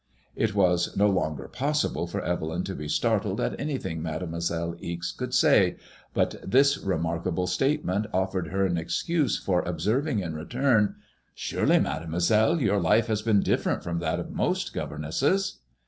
[0.35, 5.11] It was no longer possible for Evelyn to be startled at any thing Mademoiselle Ixe
[5.11, 5.75] could say,
[6.15, 8.09] but this remarkable state MADEMOISELLE IXE.
[8.09, 10.95] I33 ment afforded her an excuse for observing in return:
[11.35, 15.59] Surely, Mademoiselle, your life has been different from that of most governesses?"